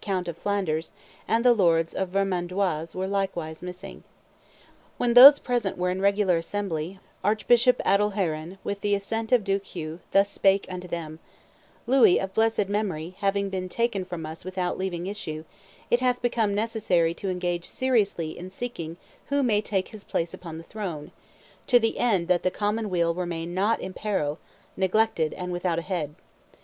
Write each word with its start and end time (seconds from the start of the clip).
count 0.00 0.28
of 0.28 0.38
Flanders, 0.38 0.92
and 1.26 1.44
the 1.44 1.52
lords 1.52 1.92
of 1.92 2.10
Vermandois 2.10 2.94
were 2.94 3.08
likewise 3.08 3.62
missing. 3.62 4.04
"When 4.96 5.14
those 5.14 5.40
present 5.40 5.76
were 5.76 5.90
in 5.90 6.00
regular 6.00 6.36
assembly, 6.36 7.00
Archbishop 7.24 7.80
Adalheron, 7.84 8.58
with 8.62 8.80
the 8.80 8.94
assent 8.94 9.32
of 9.32 9.42
Duke 9.42 9.64
Hugh, 9.64 9.98
thus 10.12 10.30
spake 10.30 10.66
unto 10.70 10.86
them: 10.86 11.18
'Louis, 11.88 12.20
of 12.20 12.32
blessed 12.32 12.68
memory, 12.68 13.16
having 13.18 13.48
been 13.50 13.68
taken 13.68 14.04
from 14.04 14.24
us 14.24 14.44
without 14.44 14.78
leaving 14.78 15.08
issue, 15.08 15.44
it 15.90 15.98
hath 15.98 16.22
become 16.22 16.54
necessary 16.54 17.12
to 17.14 17.28
engage 17.28 17.64
seriously 17.64 18.38
in 18.38 18.50
seeking 18.50 18.98
who 19.30 19.42
may 19.42 19.60
take 19.60 19.88
his 19.88 20.04
place 20.04 20.32
upon 20.32 20.58
the 20.58 20.62
throne, 20.70 21.10
to 21.66 21.80
the 21.80 21.98
end 21.98 22.28
that 22.28 22.44
the 22.44 22.52
common 22.52 22.88
weal 22.88 23.14
remain 23.14 23.52
not 23.52 23.80
in 23.80 23.94
peril, 23.94 24.38
neglected 24.76 25.32
and 25.34 25.50
without 25.50 25.80
a 25.80 25.82
head. 25.82 26.14